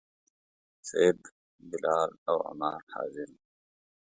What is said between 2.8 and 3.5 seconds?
حاضر وو.